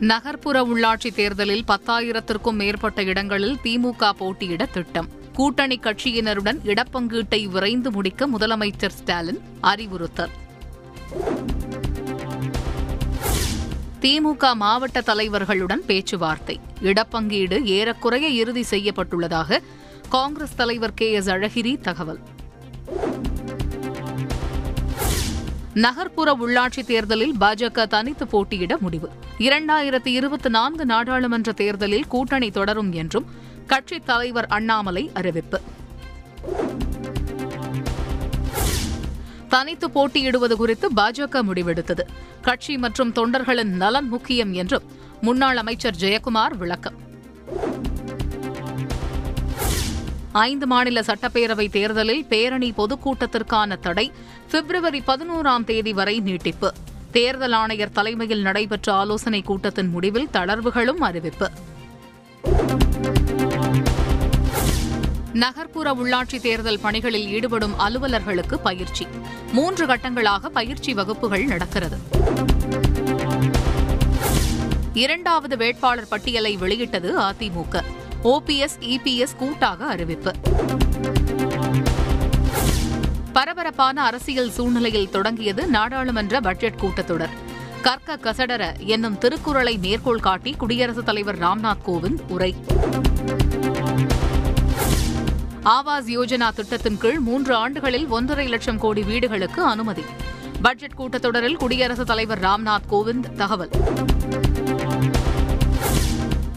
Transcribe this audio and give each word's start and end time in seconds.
நகர்ப்புற 0.00 0.62
உள்ளாட்சி 0.62 1.14
தேர்தலில் 1.14 1.64
பத்தாயிரத்திற்கும் 1.68 2.52
மேற்பட்ட 2.52 3.02
இடங்களில் 3.02 3.58
திமுக 3.62 4.10
போட்டியிட 4.10 4.66
திட்டம். 4.66 5.08
கூட்டணி 5.32 5.78
கட்சியினருடன் 5.78 6.58
இடப்பங்கீட்டை 6.64 7.48
விரைந்து 7.48 7.90
முடிக்க 7.90 8.28
முதலமைச்சர் 8.28 8.88
ஸ்டாலின் 8.88 9.40
அறிவுறுத்தல். 9.60 10.30
திமுக 14.00 14.54
மாவட்ட 14.54 15.00
தலைவர்களுடன் 15.00 15.84
பேச்சுவார்த்தை. 15.86 16.60
இடப்பங்கீடு 16.80 17.64
ஏறக்குறைய 17.64 18.28
இறுதி 18.28 18.64
செய்யப்பட்டுள்ளதாக 18.70 19.58
காங்கிரஸ் 20.08 20.56
தலைவர் 20.56 20.94
கே 20.94 21.12
எஸ் 21.12 21.30
அழகிரி 21.30 21.80
தகவல். 21.80 22.18
நகர்ப்புற 25.74 26.36
உள்ளாட்சி 26.40 26.84
தேர்தலில் 26.84 27.34
பாஜக 27.40 27.86
தனித்து 27.86 28.26
போட்டியிட 28.26 28.76
முடிவு. 28.76 29.10
இரண்டாயிரத்தி 29.38 30.06
இருபத்தி 30.06 30.48
நான்கு 30.48 30.86
நாடாளுமன்ற 30.86 31.52
தேர்தலில் 31.52 32.06
கூட்டணி 32.06 32.50
தொடரும் 32.50 32.92
என்றும் 32.92 33.26
கட்சித் 33.66 34.06
தலைவர் 34.06 34.46
அண்ணாமலை 34.46 35.10
அறிவிப்பு. 35.14 35.60
தனித்து 39.48 39.90
போட்டியிடுவது 39.90 40.56
குறித்து 40.56 40.90
பாஜக 40.96 41.42
முடிவெடுத்தது. 41.42 42.00
கட்சி 42.42 42.78
மற்றும் 42.78 43.12
தொண்டர்களின் 43.12 43.76
நலன் 43.76 44.08
முக்கியம் 44.08 44.52
என்றும் 44.52 44.82
முன்னாள் 45.20 45.56
அமைச்சர் 45.56 45.96
ஜெயக்குமார் 46.00 46.56
விளக்கம். 46.56 47.08
ஐந்து 50.32 50.66
மாநில 50.66 51.00
சட்டப்பேரவை 51.00 51.70
தேர்தலில் 51.70 52.24
பேரணி 52.24 52.74
பொதுக்கூட்டத்திற்கான 52.76 53.78
தடை 53.78 54.12
பிப்ரவரி 54.50 55.02
பதினோராம் 55.06 55.64
தேதி 55.64 55.92
வரை 55.92 56.20
நீட்டிப்பு. 56.20 56.74
தேர்தல் 57.10 57.52
ஆணையர் 57.52 57.92
தலைமையில் 57.92 58.42
நடைபெற்ற 58.42 58.92
ஆலோசனைக் 58.92 59.46
கூட்டத்தின் 59.46 59.88
முடிவில் 59.88 60.28
தளர்வுகளும் 60.32 61.00
அறிவிப்பு. 61.00 61.50
நகர்ப்புற 65.32 65.94
உள்ளாட்சி 65.94 66.40
தேர்தல் 66.40 66.80
பணிகளில் 66.80 67.28
ஈடுபடும் 67.28 67.78
அலுவலர்களுக்கு 67.78 68.54
பயிற்சி. 68.54 69.06
மூன்று 69.52 69.86
கட்டங்களாக 69.86 70.46
பயிற்சி 70.46 70.94
வகுப்புகள் 70.94 71.44
நடக்கிறது. 71.44 71.98
இரண்டாவது 74.94 75.56
வேட்பாளர் 75.56 76.08
பட்டியலை 76.08 76.56
வெளியிட்டது 76.56 77.18
அதிமுக. 77.18 77.84
ஓபிஎஸ் 78.24 78.78
இபிஎஸ் 78.80 79.36
கூட்டாக 79.36 79.86
அறிவிப்பு. 79.86 80.32
பரபரப்பான 83.32 84.02
அரசியல் 84.02 84.50
சூழ்நிலையில் 84.50 85.10
தொடங்கியது 85.10 85.66
நாடாளுமன்ற 85.66 86.40
பட்ஜெட் 86.40 86.78
கூட்டத்தொடர். 86.80 87.28
கற்க 87.82 88.16
கசடர 88.16 88.78
என்னும் 88.78 89.18
திருக்குறளை 89.18 89.78
மேற்கோள் 89.78 90.20
காட்டி 90.20 90.52
குடியரசுத் 90.52 91.04
தலைவர் 91.04 91.38
ராம்நாத் 91.38 91.82
கோவிந்த் 91.86 92.20
உரை. 92.28 92.54
ஆவாஸ் 95.64 96.06
யோஜனா 96.06 96.48
திட்டத்தின் 96.48 96.98
கீழ் 96.98 97.18
மூன்று 97.18 97.54
ஆண்டுகளில் 97.54 98.06
ஒன்றரை 98.06 98.46
லட்சம் 98.46 98.78
கோடி 98.78 99.02
வீடுகளுக்கு 99.02 99.64
அனுமதி. 99.64 100.02
பட்ஜெட் 100.62 100.92
கூட்டத்தொடரில் 100.98 101.56
குடியரசுத் 101.56 102.06
தலைவர் 102.06 102.40
ராம்நாத் 102.40 102.86
கோவிந்த் 102.90 103.34
தகவல். 103.34 103.70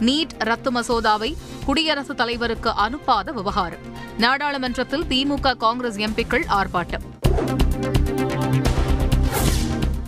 நீட் 0.02 0.30
ரத்து 0.38 0.72
மசோதாவை 0.72 1.36
குடியரசுத் 1.66 2.17
தலைவருக்கு 2.17 2.69
அனுப்பாத 2.69 3.33
விவகாரம். 3.33 3.80
நாடாளுமன்றத்தில் 4.17 5.03
திமுக 5.03 5.58
காங்கிரஸ் 5.58 5.97
எம்பிக்கள் 5.97 6.44
ஆர்ப்பாட்டம். 6.50 7.02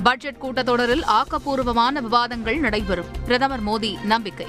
பட்ஜெட் 0.03 0.35
கூட்டத்தொடரில் 0.41 1.03
ஆக்கப்பூர்வமான 1.05 2.01
விவாதங்கள் 2.01 2.59
நடைபெறும். 2.59 3.05
பிரதமர் 3.25 3.63
மோடி 3.63 4.03
நம்பிக்கை. 4.03 4.47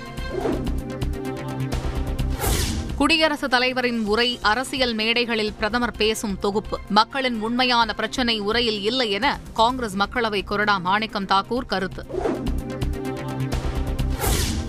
குடியரசுத் 2.96 3.50
தலைவரின் 3.50 4.06
உரை 4.06 4.38
அரசியல் 4.42 4.94
மேடைகளில் 4.94 5.54
பிரதமர் 5.56 5.96
பேசும் 5.96 6.38
தொகுப்பு. 6.38 6.78
மக்களின் 6.88 7.40
உண்மையான 7.40 7.94
பிரச்சினை 7.94 8.38
உரையில் 8.38 8.82
இல்லை 8.82 9.10
என 9.10 9.38
காங்கிரஸ் 9.54 9.96
மக்களவை 9.96 10.42
கொறடா 10.50 10.80
மாணிக்கம் 10.80 11.26
தாக்கூர் 11.26 11.66
கருத்து. 11.66 12.06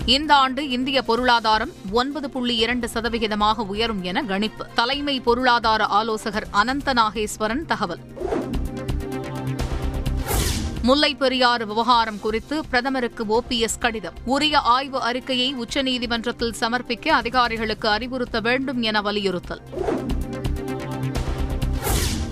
இந்த 0.08 0.36
ஆண்டு 0.36 0.70
இந்திய 0.70 1.02
பொருளாதாரம் 1.02 1.72
ஒன்பது 1.92 2.30
புள்ளி 2.30 2.56
இரண்டு 2.56 2.90
சதவிகிதமாக 2.94 3.56
உயரும் 3.56 4.04
என 4.04 4.24
கணிப்பு. 4.24 4.66
தலைமை 4.76 5.20
பொருளாதார 5.20 5.86
ஆலோசகர் 5.86 6.48
அனந்த 6.52 6.94
நாகேஸ்வரன் 6.94 7.66
தகவல். 7.66 8.00
முல்லை 10.82 11.16
பெரியாறு 11.16 11.68
விவகாரம் 11.68 12.20
குறித்து 12.20 12.66
பிரதமருக்கு 12.66 13.26
ஓபிஎஸ் 13.26 13.80
கடிதம். 13.80 14.14
உரிய 14.26 14.60
ஆய்வு 14.60 15.02
அறிக்கையை 15.02 15.56
உச்சநீதிமன்றத்தில் 15.56 16.54
சமர்ப்பிக்க 16.60 17.08
அதிகாரிகளுக்கு 17.08 17.90
அறிவுறுத்த 17.90 18.40
வேண்டும் 18.40 18.82
என 18.82 19.02
வலியுறுத்தல். 19.02 19.62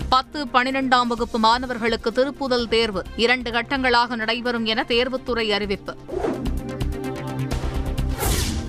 பத்து 0.09 0.45
பனிரெண்டாம் 0.53 1.07
வகுப்பு 1.07 1.39
மாணவர்களுக்கு 1.39 2.11
திருப்புதல் 2.11 2.67
தேர்வு. 2.67 3.03
இரண்டு 3.15 3.51
கட்டங்களாக 3.51 4.15
நடைபெறும் 4.15 4.65
என 4.65 4.85
தேர்வுத்துறை 4.87 5.49
அறிவிப்பு. 5.49 5.95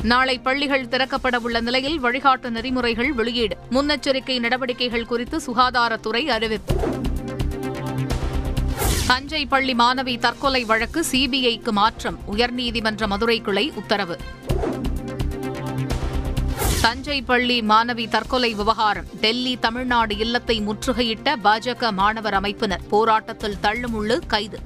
நாளை 0.07 0.39
பள்ளிகள் 0.39 0.87
திறக்கப்பட 0.87 1.37
உள்ள 1.37 1.61
நிலையில் 1.61 2.03
வழிகாட்டு 2.05 2.51
நெறிமுறைகள் 2.51 3.13
வெளியீடு. 3.13 3.57
முன்னெச்சரிக்கை 3.71 4.39
நடவடிக்கைகள் 4.39 5.07
குறித்து 5.07 5.41
சுகாதாரத்துறை 5.47 6.23
அறிவிப்பு. 6.25 6.75
தஞ்சை 9.07 9.47
பள்ளி 9.47 9.75
மாணவி 9.75 10.19
தற்கொலை 10.19 10.65
வழக்கு 10.65 11.05
சிபிஐக்கு 11.13 11.71
மாற்றம். 11.71 12.19
உயர்நீதிமன்ற 12.33 13.07
மதுரை 13.07 13.41
கிளை 13.41 13.73
உத்தரவு. 13.75 14.19
தஞ்சை 16.81 17.23
பள்ளி 17.23 17.61
மாணவி 17.61 18.09
தற்கொலை 18.09 18.55
விவகாரம். 18.55 19.07
டெல்லி 19.21 19.57
தமிழ்நாடு 19.57 20.17
இல்லத்தை 20.17 20.61
முற்றுகையிட்ட 20.61 21.37
பாஜக 21.45 21.93
மாணவர் 21.93 22.35
அமைப்பினர். 22.35 22.81
போராட்டத்தில் 22.89 23.57
தள்ளுமுள்ளு 23.63 24.21
கைது. 24.27 24.59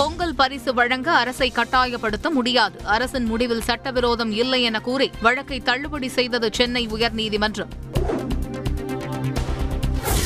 பொங்கல் 0.00 0.34
பரிசு 0.34 0.74
வழங்க 0.74 1.12
அரசை 1.12 1.52
கட்டாயப்படுத்த 1.54 2.30
முடியாது. 2.30 2.80
அரசின் 2.84 3.24
முடிவில் 3.24 3.62
சட்டவிரோதம் 3.62 4.32
இல்லை 4.32 4.62
என 4.62 4.80
கூறி 4.80 5.10
வழக்கை 5.22 5.60
தள்ளுபடி 5.60 6.08
செய்தது 6.08 6.50
சென்னை 6.52 6.86
உயர்நீதிமன்றம். 6.86 7.68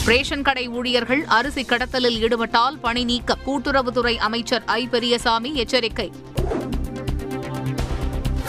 ரேஷன் 0.05 0.43
கடை 0.43 0.69
ஊழியர்கள் 0.69 1.25
அரிசி 1.25 1.63
கடத்தலில் 1.63 2.19
ஈடுபட்டால் 2.19 2.79
பணி 2.79 3.05
நீக்க 3.05 3.37
கூட்டுறவுத்துறை 3.47 4.17
அமைச்சர் 4.17 4.63
ஐ. 4.67 4.87
பெரியசாமி 4.87 5.55
எச்சரிக்கை. 5.55 6.13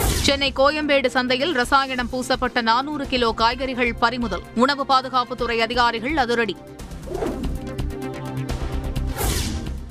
சென்னை 0.06 0.54
கோயம்பேடு 0.56 1.08
சந்தையில் 1.08 1.54
ரசாயனம் 1.54 2.10
பூசப்பட்ட 2.10 2.62
நானூறு 2.62 3.08
கிலோ 3.08 3.32
காய்கறிகள் 3.32 3.96
பறிமுதல். 3.96 4.44
உணவு 4.56 4.86
பாதுகாப்புத்துறை 4.90 5.58
அதிகாரிகள் 5.58 6.18
அதிரடி. 6.18 6.56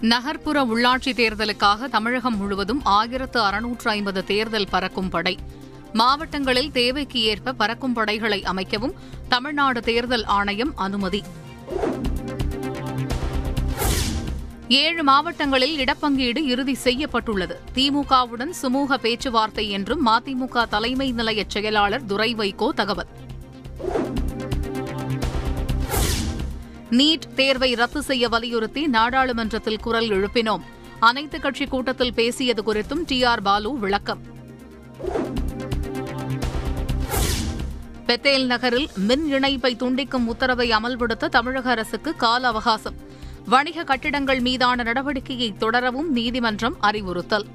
நகர்ப்புற 0.05 0.65
உள்ளாட்சி 0.65 1.13
தேர்தலுக்காக 1.13 1.89
தமிழகம் 1.89 2.37
முழுவதும் 2.37 2.81
ஆயிரத்து 2.85 3.41
அறுநூற்று 3.41 3.91
ஐம்பது 3.91 4.25
தேர்தல் 4.25 4.67
பறக்கும் 4.71 5.09
படை. 5.09 5.39
மாவட்டங்களில் 5.93 6.73
தேவைக்கு 6.73 7.21
ஏற்ப 7.21 7.53
பறக்கும் 7.53 7.93
படைகளை 7.93 8.43
அமைக்கவும் 8.43 8.93
தமிழ்நாடு 9.29 9.81
தேர்தல் 9.81 10.25
ஆணையம் 10.25 10.73
அனுமதி. 10.77 11.23
ஏழு 14.69 15.03
மாவட்டங்களில் 15.03 15.77
இடப்பங்கீடு 15.79 16.45
இறுதி 16.45 16.75
செய்யப்பட்டுள்ளது. 16.75 17.61
திமுகவுடன் 17.75 18.53
சுமூக 18.63 18.95
பேச்சுவார்த்தை 18.95 19.71
என்றும் 19.71 20.07
மதிமுக 20.07 20.69
தலைமை 20.69 21.13
நிலைய 21.13 21.45
செயலாளர் 21.49 22.07
துரை 22.07 22.35
வைகோ 22.35 22.69
தகவல். 22.69 23.07
நீட் 26.95 27.35
தேர்வை 27.35 27.75
ரத்து 27.75 28.03
செய்ய 28.03 28.29
வலியுறுத்தி 28.29 28.87
நாடாளுமன்றத்தில் 28.87 29.79
குரல் 29.79 30.09
எழுப்பினோம். 30.09 30.61
அனைத்துக் 30.99 31.43
கட்சி 31.43 31.67
கூட்டத்தில் 31.67 32.15
பேசியது 32.15 32.63
குறித்தும் 32.63 33.03
டி 33.07 33.25
ஆர் 33.25 33.43
பாலு 33.43 33.79
விளக்கம். 33.79 34.21
பெத்தேல் 38.07 38.47
நகரில் 38.47 38.89
மின் 38.95 39.27
இணைப்பை 39.27 39.77
துண்டிக்கும் 39.77 40.27
உத்தரவை 40.27 40.71
அமல்படுத்த 40.71 41.29
தமிழக 41.29 41.71
அரசுக்கு 41.71 42.17
கால 42.17 42.47
அவகாசம். 42.47 42.95
வணிக 43.47 43.85
கட்டிடங்கள் 43.85 44.41
மீதான 44.41 44.83
நடவடிக்கையை 44.83 45.57
தொடரவும் 45.57 46.13
நீதிமன்றம் 46.13 46.77
அறிவுறுத்தல். 46.81 47.47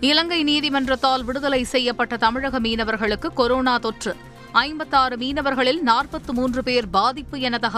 இலங்கை 0.00 0.42
நீதிமன்றத்தால் 0.42 1.24
விடுதலை 1.24 1.64
செய்யப்பட்ட 1.64 2.16
தமிழக 2.16 2.60
மீனவர்களுக்கு 2.60 3.32
கொரோனா 3.34 3.78
தொற்று. 3.78 4.16
ஐம்பத்தாறு 4.54 5.16
மீனவர்களில் 5.16 5.80
நாற்பத்து 5.82 6.32
மூன்று 6.32 6.62
பேர் 6.62 6.86
பாதிப்பு 6.88 7.40
என 7.40 7.58
தகவல் 7.58 7.72